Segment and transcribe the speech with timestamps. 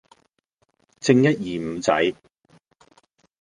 [0.99, 1.27] 正一
[1.59, 2.15] 二五仔